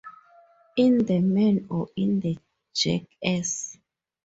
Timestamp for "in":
0.77-1.05, 1.95-2.19